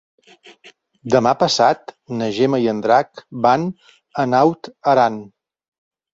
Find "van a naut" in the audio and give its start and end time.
3.49-4.73